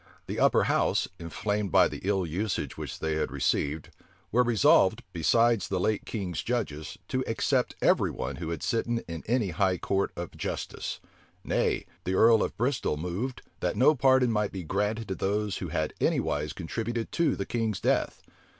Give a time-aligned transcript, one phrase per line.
[0.25, 3.91] The upper house, inflamed by the ill usage which they had received,
[4.31, 9.23] were resolved, besides the late king's judges, to except every one who had sitten in
[9.27, 10.99] any high court of justice.
[11.43, 15.67] Nay, the earl of Bristol moved, that no pardon might be granted to those who
[15.67, 18.23] had anywise contributed to the king's death.